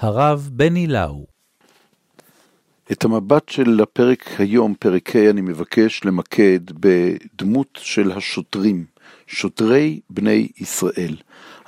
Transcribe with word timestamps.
הרב 0.00 0.48
בני 0.52 0.86
לאו. 0.86 1.26
את 2.92 3.04
המבט 3.04 3.48
של 3.48 3.80
הפרק 3.82 4.24
היום, 4.38 4.74
פרק 4.78 5.16
ה', 5.16 5.30
אני 5.30 5.40
מבקש 5.40 6.04
למקד 6.04 6.60
בדמות 6.72 7.78
של 7.82 8.12
השוטרים, 8.12 8.84
שוטרי 9.26 10.00
בני 10.10 10.48
ישראל. 10.56 11.16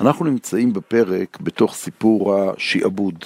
אנחנו 0.01 0.25
נמצאים 0.25 0.73
בפרק 0.73 1.39
בתוך 1.41 1.75
סיפור 1.75 2.35
השעבוד, 2.35 3.25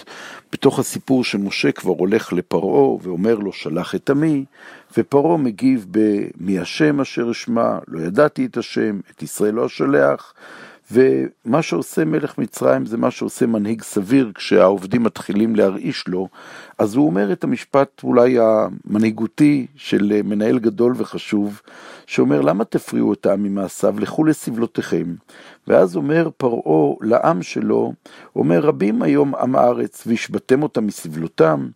בתוך 0.52 0.78
הסיפור 0.78 1.24
שמשה 1.24 1.72
כבר 1.72 1.92
הולך 1.98 2.32
לפרעה 2.32 2.88
ואומר 3.02 3.34
לו 3.34 3.52
שלח 3.52 3.94
את 3.94 4.10
עמי, 4.10 4.44
ופרעה 4.98 5.36
מגיב 5.36 5.86
במי 5.90 6.58
השם 6.58 7.00
אשר 7.00 7.30
אשמע, 7.30 7.78
לא 7.88 8.00
ידעתי 8.00 8.46
את 8.46 8.56
השם, 8.56 9.00
את 9.10 9.22
ישראל 9.22 9.54
לא 9.54 9.66
אשלח, 9.66 10.34
ומה 10.92 11.62
שעושה 11.62 12.04
מלך 12.04 12.38
מצרים 12.38 12.86
זה 12.86 12.96
מה 12.96 13.10
שעושה 13.10 13.46
מנהיג 13.46 13.82
סביר 13.82 14.32
כשהעובדים 14.34 15.02
מתחילים 15.02 15.56
להרעיש 15.56 16.08
לו, 16.08 16.28
אז 16.78 16.94
הוא 16.94 17.06
אומר 17.06 17.32
את 17.32 17.44
המשפט 17.44 18.02
אולי 18.04 18.36
המנהיגותי 18.40 19.66
של 19.76 20.20
מנהל 20.24 20.58
גדול 20.58 20.92
וחשוב, 20.96 21.60
שאומר 22.06 22.40
למה 22.40 22.64
תפריעו 22.64 23.12
את 23.12 23.26
העם 23.26 23.42
ממעשיו, 23.42 24.00
לכו 24.00 24.24
לסבלותיכם. 24.24 25.14
ואז 25.68 25.96
אומר 25.96 26.28
פרעה 26.36 26.94
לעם 27.00 27.42
שלו, 27.42 27.92
אומר 28.36 28.60
רבים 28.60 29.02
היום 29.02 29.34
עם 29.34 29.56
הארץ 29.56 30.02
והשבתם 30.06 30.62
אותם 30.62 30.86
מסבלותם, 30.86 31.68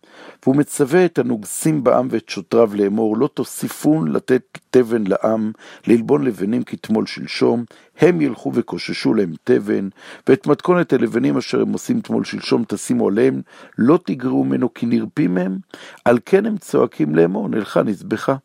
והוא 0.43 0.55
מצווה 0.55 1.05
את 1.05 1.19
הנוגסים 1.19 1.83
בעם 1.83 2.07
ואת 2.11 2.29
שוטריו 2.29 2.69
לאמור, 2.73 3.17
לא 3.17 3.29
תוסיפון 3.33 4.11
לתת 4.11 4.57
תבן 4.71 5.03
לעם, 5.07 5.51
ללבון 5.87 6.23
לבנים 6.23 6.63
כתמול 6.63 7.05
שלשום, 7.05 7.63
הם 7.99 8.21
ילכו 8.21 8.51
וקוששו 8.55 9.13
להם 9.13 9.33
תבן, 9.43 9.89
ואת 10.27 10.47
מתכונת 10.47 10.93
הלבנים 10.93 11.37
אשר 11.37 11.61
הם 11.61 11.73
עושים 11.73 12.01
תמול 12.01 12.23
שלשום 12.23 12.63
תשימו 12.67 13.07
עליהם, 13.07 13.41
לא 13.77 13.99
תגרעו 14.05 14.43
ממנו 14.43 14.73
כי 14.73 14.85
נרפים 14.85 15.37
הם, 15.37 15.57
על 16.05 16.19
כן 16.25 16.45
הם 16.45 16.57
צועקים 16.57 17.15
לאמור, 17.15 17.49
נלכה 17.49 17.83
נזבחה. 17.83 18.35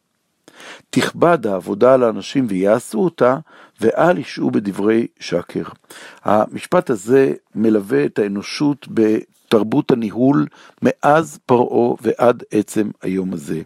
תכבד 0.91 1.47
העבודה 1.47 1.95
על 1.95 2.03
האנשים 2.03 2.47
ויעשו 2.49 2.99
אותה, 2.99 3.37
ואל 3.81 4.19
ישעו 4.19 4.51
בדברי 4.51 5.07
שקר. 5.21 5.63
המשפט 6.25 6.91
הזה 6.91 7.33
מלווה 7.55 8.05
את 8.05 8.19
האנושות 8.19 8.87
בתרבות 8.91 9.91
הניהול 9.91 10.47
מאז 10.83 11.39
פרעה 11.47 11.95
ועד 12.01 12.43
עצם 12.51 12.91
היום 13.03 13.33
הזה. 13.33 13.61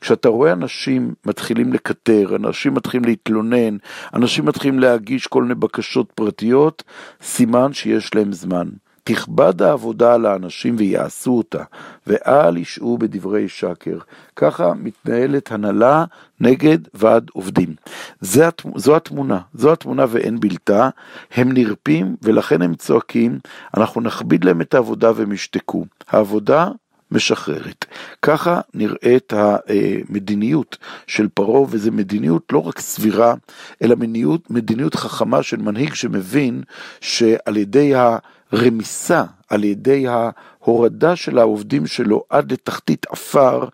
כשאתה 0.00 0.28
רואה 0.28 0.52
אנשים 0.52 1.14
מתחילים 1.26 1.72
לקטר, 1.72 2.36
אנשים 2.36 2.74
מתחילים 2.74 3.04
להתלונן, 3.04 3.76
אנשים 4.14 4.44
מתחילים 4.44 4.78
להגיש 4.78 5.26
כל 5.26 5.42
מיני 5.42 5.54
בקשות 5.54 6.12
פרטיות, 6.14 6.82
סימן 7.22 7.72
שיש 7.72 8.14
להם 8.14 8.32
זמן. 8.32 8.68
תכבד 9.04 9.62
העבודה 9.62 10.14
על 10.14 10.26
האנשים 10.26 10.76
ויעשו 10.78 11.30
אותה, 11.30 11.62
ואל 12.06 12.56
ישעו 12.56 12.98
בדברי 12.98 13.48
שקר. 13.48 13.98
ככה 14.36 14.72
מתנהלת 14.74 15.52
הנהלה 15.52 16.04
נגד 16.40 16.78
ועד 16.94 17.30
עובדים. 17.32 17.74
זה, 18.20 18.48
זו 18.76 18.96
התמונה, 18.96 19.40
זו 19.54 19.72
התמונה 19.72 20.04
ואין 20.08 20.40
בלתה. 20.40 20.88
הם 21.34 21.52
נרפים 21.52 22.16
ולכן 22.22 22.62
הם 22.62 22.74
צועקים, 22.74 23.38
אנחנו 23.76 24.00
נכביד 24.00 24.44
להם 24.44 24.60
את 24.60 24.74
העבודה 24.74 25.12
והם 25.16 25.32
ישתקו. 25.32 25.84
העבודה 26.08 26.68
משחררת. 27.10 27.84
ככה 28.22 28.60
נראית 28.74 29.32
המדיניות 29.32 30.76
של 31.06 31.28
פרעה, 31.34 31.62
וזו 31.68 31.92
מדיניות 31.92 32.52
לא 32.52 32.66
רק 32.66 32.78
סבירה, 32.78 33.34
אלא 33.82 33.96
מדיניות, 33.96 34.50
מדיניות 34.50 34.94
חכמה 34.94 35.42
של 35.42 35.56
מנהיג 35.56 35.94
שמבין 35.94 36.62
שעל 37.00 37.56
ידי 37.56 37.94
ה... 37.94 38.18
רמיסה 38.54 39.24
על 39.48 39.64
ידי 39.64 40.04
ההורדה 40.08 41.16
של 41.16 41.38
העובדים 41.38 41.86
שלו 41.86 42.24
עד 42.30 42.52
לתחתית 42.52 43.06
עפר, 43.10 43.64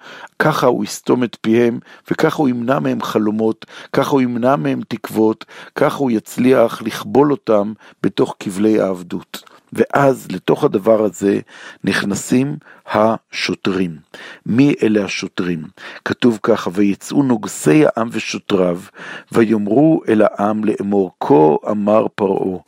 ככה 0.40 0.66
הוא 0.66 0.84
יסתום 0.84 1.24
את 1.24 1.36
פיהם, 1.40 1.78
וככה 2.10 2.36
הוא 2.36 2.48
ימנע 2.48 2.78
מהם 2.78 3.02
חלומות, 3.02 3.66
ככה 3.92 4.10
הוא 4.10 4.20
ימנע 4.20 4.56
מהם 4.56 4.80
תקוות, 4.88 5.44
ככה 5.74 5.96
הוא 5.96 6.10
יצליח 6.10 6.82
לכבול 6.82 7.30
אותם 7.30 7.72
בתוך 8.02 8.36
כבלי 8.38 8.80
העבדות. 8.80 9.42
ואז 9.72 10.28
לתוך 10.30 10.64
הדבר 10.64 11.04
הזה 11.04 11.40
נכנסים 11.84 12.56
השוטרים. 12.86 13.96
מי 14.46 14.74
אלה 14.82 15.04
השוטרים? 15.04 15.62
כתוב 16.04 16.38
ככה, 16.42 16.70
ויצאו 16.74 17.22
נוגסי 17.22 17.82
העם 17.86 18.08
ושוטריו, 18.12 18.80
ויאמרו 19.32 20.02
אל 20.08 20.22
העם 20.22 20.64
לאמור, 20.64 21.12
כה 21.20 21.70
אמר 21.70 22.06
פרעה, 22.14 22.58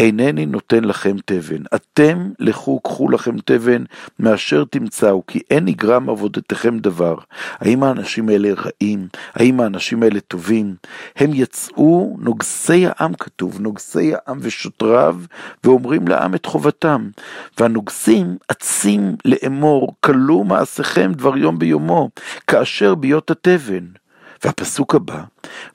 אינני 0.00 0.46
נותן 0.46 0.84
לכם 0.84 1.16
תבן, 1.24 1.62
אתם 1.74 2.30
לכו 2.38 2.80
קחו 2.80 3.08
לכם 3.08 3.38
תבן 3.44 3.84
מאשר 4.18 4.64
תמצאו, 4.70 5.26
כי 5.26 5.40
אין 5.50 5.64
נגרם 5.64 6.10
עבודתכם 6.10 6.78
דבר. 6.78 7.17
האם 7.58 7.82
האנשים 7.82 8.28
האלה 8.28 8.48
רעים? 8.56 9.08
האם 9.34 9.60
האנשים 9.60 10.02
האלה 10.02 10.20
טובים? 10.20 10.74
הם 11.16 11.30
יצאו, 11.34 12.16
נוגסי 12.20 12.86
העם 12.86 13.14
כתוב, 13.14 13.60
נוגסי 13.60 14.12
העם 14.14 14.38
ושוטריו, 14.40 15.16
ואומרים 15.64 16.08
לעם 16.08 16.34
את 16.34 16.46
חובתם. 16.46 17.10
והנוגסים 17.58 18.36
לאמור, 19.24 19.58
לאמור, 19.58 19.94
כלו 20.00 20.44
מעשיכם 20.44 21.12
דבר 21.12 21.36
יום 21.36 21.58
ביומו, 21.58 22.10
כאשר 22.46 22.94
ביות 22.94 23.30
התבן. 23.30 23.84
והפסוק 24.44 24.94
הבא, 24.94 25.22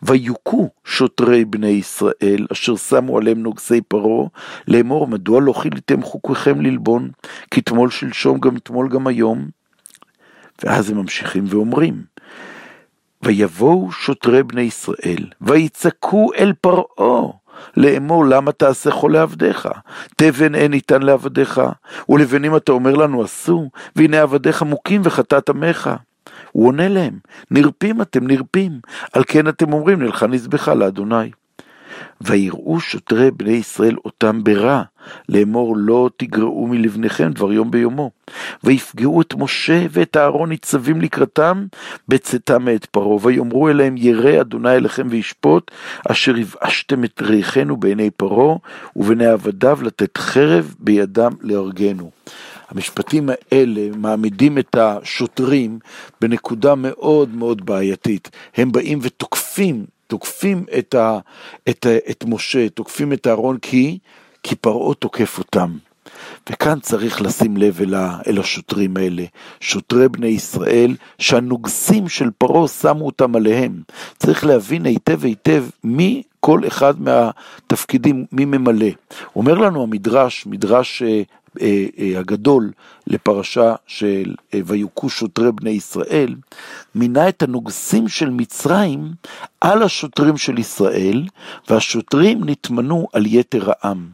ויוכו 0.02 0.70
שוטרי 0.84 1.46
בני 1.46 1.68
ישראל, 1.68 2.48
אשר 2.52 2.76
שמו 2.76 3.18
עליהם 3.18 3.44
נוגסי 3.44 3.82
פרעה, 3.82 4.28
לאמור, 4.68 5.08
מדוע 5.08 5.42
לא 5.42 5.54
חיליתם 5.54 6.02
חוקיכם 6.02 6.62
ללבון, 6.62 7.10
כי 7.52 7.62
תמול 7.62 7.90
שלשום 7.90 8.40
גם 8.40 8.58
תמול 8.60 8.90
גם 8.90 9.08
היום. 9.08 9.48
ואז 10.64 10.90
הם 10.90 10.98
ממשיכים 10.98 11.46
ואומרים, 11.48 12.04
ויבואו 13.24 13.92
שוטרי 13.92 14.44
בני 14.44 14.62
ישראל, 14.62 15.30
ויצעקו 15.42 16.30
אל 16.38 16.54
פרעה, 16.62 17.32
לאמור 17.78 18.26
למה 18.26 18.52
תעשה 18.52 18.92
חולה 18.92 19.22
עבדיך? 19.22 19.70
תבן 20.18 20.56
אין 20.56 20.72
ניתן 20.72 21.02
לעבדיך, 21.02 21.62
ולבנים 22.10 22.56
אתה 22.56 22.72
אומר 22.72 22.96
לנו 22.96 23.24
עשו, 23.24 23.70
והנה 23.96 24.22
עבדיך 24.22 24.62
מוכים 24.62 25.02
וחטאת 25.04 25.50
עמך. 25.50 25.90
הוא 26.52 26.68
עונה 26.68 26.88
להם, 26.88 27.20
נרפים 27.52 28.02
אתם 28.02 28.28
נרפים, 28.28 28.80
על 29.14 29.24
כן 29.28 29.48
אתם 29.48 29.74
אומרים 29.74 30.02
נלכה 30.02 30.28
נזבחה 30.28 30.74
לאדוני. 30.74 31.32
ויראו 32.26 32.80
שוטרי 32.80 33.32
בני 33.32 33.52
ישראל 33.52 33.96
אותם 34.06 34.44
ברע, 34.44 34.84
לאמור 35.30 35.78
לא 35.78 36.10
תגרעו 36.18 36.68
מלבניכם 36.68 37.32
דבר 37.32 37.54
יום 37.54 37.72
ביומו. 37.72 38.12
ויפגעו 38.64 39.22
את 39.22 39.34
משה 39.38 39.86
ואת 39.92 40.18
אהרון 40.18 40.50
ניצבים 40.50 41.02
לקראתם 41.02 41.66
בצאתם 42.08 42.66
מאת 42.66 42.86
פרעה, 42.86 43.18
ויאמרו 43.22 43.70
אליהם 43.70 43.96
ירא 43.98 44.42
אדוני 44.42 44.76
אליכם 44.76 45.08
וישפוט, 45.10 45.72
אשר 46.10 46.38
יבאשתם 46.38 47.04
את 47.04 47.22
ריחנו 47.22 47.78
בעיני 47.78 48.10
פרעה, 48.10 48.58
ובעיני 48.96 49.26
עבדיו 49.26 49.80
לתת 49.82 50.18
חרב 50.18 50.76
בידם 50.80 51.32
להרגנו. 51.42 52.12
המשפטים 52.70 53.30
האלה 53.30 53.82
מעמידים 53.98 54.58
את 54.58 54.76
השוטרים 54.76 55.80
בנקודה 56.22 56.76
מאוד 56.76 57.36
מאוד 57.36 57.66
בעייתית. 57.66 58.30
הם 58.56 58.72
באים 58.72 59.00
ותוקפים 59.02 59.86
תוקפים 60.14 60.66
את, 60.78 60.96
ה, 60.96 61.20
את, 61.70 61.88
את 62.10 62.24
משה, 62.28 62.70
תוקפים 62.70 63.14
את 63.14 63.28
אהרון, 63.28 63.58
כי, 63.58 63.98
כי 64.44 64.56
פרעה 64.56 64.94
תוקף 64.94 65.38
אותם. 65.38 65.78
וכאן 66.50 66.80
צריך 66.80 67.22
לשים 67.22 67.58
לב 67.58 67.82
אל, 67.82 67.94
ה, 67.94 68.18
אל 68.28 68.40
השוטרים 68.40 68.98
האלה, 68.98 69.24
שוטרי 69.60 70.10
בני 70.10 70.28
ישראל, 70.28 70.96
שהנוגסים 71.20 72.10
של 72.10 72.30
פרעה 72.38 72.68
שמו 72.68 73.06
אותם 73.06 73.36
עליהם. 73.36 73.82
צריך 74.20 74.46
להבין 74.46 74.86
היטב 74.86 75.26
היטב 75.26 75.66
מי 75.84 76.24
כל 76.40 76.68
אחד 76.68 76.94
מהתפקידים, 77.02 78.26
מי 78.32 78.46
ממלא. 78.46 78.90
אומר 79.36 79.54
לנו 79.54 79.84
המדרש, 79.84 80.46
מדרש 80.46 81.02
אה, 81.02 81.22
הגדול 82.18 82.72
לפרשה 83.08 83.76
של 83.88 84.36
אה, 84.54 84.60
ויוכו 84.66 85.10
שוטרי 85.10 85.52
בני 85.52 85.70
ישראל, 85.70 86.36
מינה 86.96 87.30
את 87.30 87.44
הנוגסים 87.44 88.08
של 88.08 88.30
מצרים 88.30 89.12
על 89.62 89.84
השוטרים 89.84 90.38
של 90.38 90.60
ישראל, 90.60 91.24
והשוטרים 91.70 92.42
נטמנו 92.46 93.08
על 93.14 93.26
יתר 93.26 93.70
העם. 93.72 94.08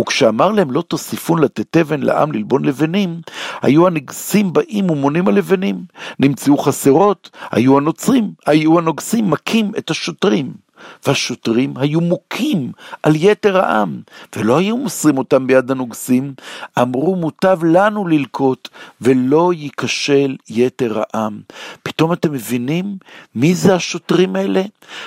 וכשאמר 0.00 0.52
להם 0.52 0.70
לא 0.70 0.82
תוסיפון 0.82 1.42
לתת 1.42 1.66
תבן 1.70 2.00
לעם 2.00 2.32
ללבון 2.32 2.64
לבנים, 2.64 3.20
היו 3.62 3.86
הנגסים 3.86 4.52
באים 4.52 4.90
ומונים 4.90 5.28
הלבנים. 5.28 5.84
נמצאו 6.20 6.58
חסרות, 6.58 7.30
היו 7.50 7.78
הנוצרים, 7.78 8.30
היו 8.46 8.78
הנוגסים 8.78 9.30
מכים 9.30 9.72
את 9.78 9.90
השוטרים. 9.90 10.65
והשוטרים 11.06 11.74
היו 11.76 12.00
מוכים 12.00 12.72
על 13.02 13.12
יתר 13.16 13.58
העם, 13.58 14.00
ולא 14.36 14.56
היו 14.58 14.76
מוסרים 14.76 15.18
אותם 15.18 15.46
ביד 15.46 15.70
הנוגסים, 15.70 16.34
אמרו 16.78 17.16
מוטב 17.16 17.64
לנו 17.64 18.06
ללקוט, 18.06 18.68
ולא 19.00 19.52
ייכשל 19.54 20.36
יתר 20.50 21.02
העם. 21.02 21.40
פתאום 21.82 22.12
אתם 22.12 22.32
מבינים 22.32 22.96
מי 23.34 23.54
זה 23.54 23.74
השוטרים 23.74 24.36
האלה? 24.36 24.62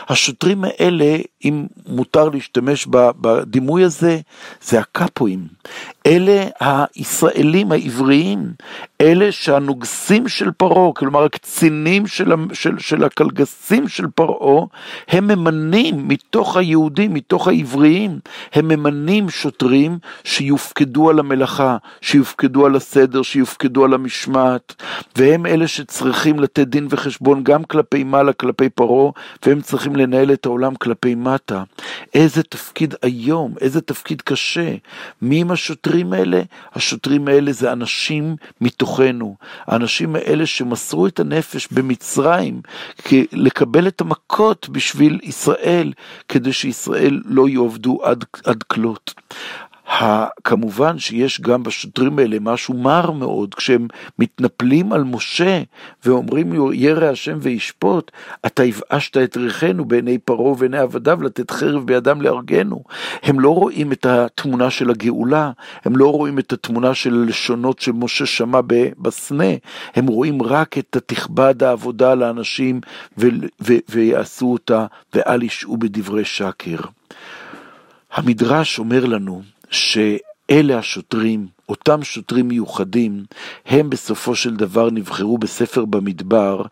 השוטרים 0.09 0.63
האלה, 0.63 1.17
אם 1.45 1.67
מותר 1.87 2.29
להשתמש 2.29 2.87
בדימוי 3.21 3.83
הזה, 3.83 4.19
זה 4.61 4.79
הקאפואים. 4.79 5.47
אלה 6.09 6.45
הישראלים 6.59 7.71
העבריים, 7.71 8.53
אלה 9.01 9.31
שהנוגסים 9.31 10.27
של 10.27 10.51
פרעה, 10.51 10.93
כלומר 10.93 11.23
הקצינים 11.23 12.07
של, 12.07 12.33
של, 12.53 12.79
של 12.79 13.03
הקלגסים 13.03 13.87
של 13.87 14.05
פרעה, 14.15 14.65
הם 15.07 15.27
ממנים 15.27 16.07
מתוך 16.07 16.57
היהודים, 16.57 17.13
מתוך 17.13 17.47
העבריים, 17.47 18.19
הם 18.53 18.67
ממנים 18.67 19.29
שוטרים 19.29 19.97
שיופקדו 20.23 21.09
על 21.09 21.19
המלאכה, 21.19 21.77
שיופקדו 22.01 22.65
על 22.65 22.75
הסדר, 22.75 23.21
שיופקדו 23.21 23.85
על 23.85 23.93
המשמעת, 23.93 24.83
והם 25.15 25.45
אלה 25.45 25.67
שצריכים 25.67 26.39
לתת 26.39 26.67
דין 26.67 26.87
וחשבון 26.89 27.43
גם 27.43 27.63
כלפי 27.63 28.03
מעלה, 28.03 28.33
כלפי 28.33 28.69
פרעה, 28.69 29.11
והם 29.45 29.61
צריכים 29.61 29.95
לנהל 29.95 30.33
את 30.33 30.45
העולם 30.45 30.75
כלפי 30.75 31.15
מטה. 31.15 31.63
איזה 32.13 32.43
תפקיד 32.43 32.95
איום, 33.03 33.53
איזה 33.61 33.81
תפקיד 33.81 34.21
קשה. 34.21 34.75
מי 35.21 35.41
הם 35.41 35.51
השוטרים 35.51 35.98
האלה? 36.13 36.41
השוטרים 36.73 37.27
האלה 37.27 37.51
זה 37.51 37.71
אנשים 37.71 38.35
מתוכנו, 38.61 39.35
האנשים 39.67 40.15
האלה 40.15 40.45
שמסרו 40.45 41.07
את 41.07 41.19
הנפש 41.19 41.67
במצרים 41.71 42.61
לקבל 43.31 43.87
את 43.87 44.01
המכות 44.01 44.69
בשביל 44.69 45.19
ישראל, 45.23 45.93
כדי 46.27 46.53
שישראל 46.53 47.21
לא 47.25 47.49
יעבדו 47.49 47.99
עד, 48.03 48.25
עד 48.45 48.63
כלות. 48.63 49.13
כמובן 50.43 50.99
שיש 50.99 51.41
גם 51.41 51.63
בשוטרים 51.63 52.19
האלה 52.19 52.37
משהו 52.41 52.73
מר 52.73 53.11
מאוד, 53.11 53.55
כשהם 53.55 53.87
מתנפלים 54.19 54.93
על 54.93 55.03
משה 55.03 55.61
ואומרים 56.05 56.73
ירא 56.73 57.05
השם 57.05 57.37
וישפוט, 57.41 58.11
אתה 58.45 58.63
הבאשת 58.63 59.17
את 59.17 59.37
ריחנו 59.37 59.85
בעיני 59.85 60.17
פרעה 60.17 60.51
ובעיני 60.51 60.77
עבדיו 60.77 61.21
לתת 61.21 61.51
חרב 61.51 61.85
בידם 61.85 62.21
להרגנו. 62.21 62.83
הם 63.23 63.39
לא 63.39 63.49
רואים 63.55 63.91
את 63.91 64.05
התמונה 64.05 64.69
של 64.69 64.89
הגאולה, 64.89 65.51
הם 65.85 65.97
לא 65.97 66.11
רואים 66.11 66.39
את 66.39 66.53
התמונה 66.53 66.93
של 66.93 67.13
הלשונות 67.13 67.79
שמשה 67.79 68.25
שמע 68.25 68.59
בסנה, 68.97 69.53
הם 69.95 70.07
רואים 70.07 70.41
רק 70.41 70.77
את 70.77 70.95
התכבד 70.95 71.63
העבודה 71.63 72.15
לאנשים 72.15 72.81
ויעשו 73.89 74.51
אותה 74.51 74.85
ואל 75.13 75.43
ישעו 75.43 75.77
בדברי 75.77 76.25
שקר. 76.25 76.77
המדרש 78.13 78.79
אומר 78.79 79.05
לנו 79.05 79.41
שאלה 79.71 80.77
השוטרים, 80.77 81.47
אותם 81.69 82.03
שוטרים 82.03 82.47
מיוחדים, 82.47 83.23
הם 83.65 83.89
בסופו 83.89 84.35
של 84.35 84.55
דבר 84.55 84.89
נבחרו 84.89 85.37
בספר 85.37 85.85
במדבר, 85.85 86.63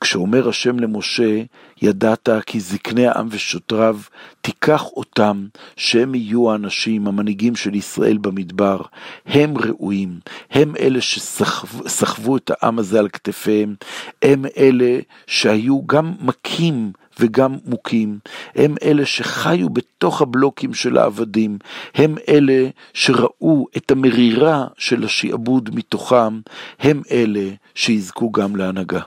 כשאומר 0.00 0.48
השם 0.48 0.78
למשה, 0.78 1.42
ידעת 1.82 2.28
כי 2.46 2.60
זקני 2.60 3.06
העם 3.06 3.28
ושוטריו, 3.30 3.98
תיקח 4.40 4.84
אותם, 4.86 5.46
שהם 5.76 6.14
יהיו 6.14 6.52
האנשים, 6.52 7.06
המנהיגים 7.06 7.56
של 7.56 7.74
ישראל 7.74 8.18
במדבר. 8.18 8.80
הם 9.26 9.58
ראויים, 9.58 10.20
הם 10.50 10.76
אלה 10.76 11.00
שסחבו 11.00 12.36
את 12.36 12.50
העם 12.54 12.78
הזה 12.78 12.98
על 12.98 13.08
כתפיהם, 13.08 13.74
הם 14.22 14.44
אלה 14.56 14.98
שהיו 15.26 15.86
גם 15.86 16.14
מכים 16.20 16.92
וגם 17.20 17.56
מוכים, 17.64 18.18
הם 18.54 18.74
אלה 18.82 19.06
שחיו 19.06 19.70
בתוך 19.70 20.22
הבלוקים 20.22 20.74
של 20.74 20.98
העבדים, 20.98 21.58
הם 21.94 22.16
אלה 22.28 22.68
שראו 22.94 23.66
את 23.76 23.90
המרירה 23.90 24.66
של 24.78 25.04
השעבוד 25.04 25.70
מתוכם, 25.74 26.40
הם 26.80 27.02
אלה 27.10 27.48
שיזכו 27.74 28.32
גם 28.32 28.56
להנהגה. 28.56 29.00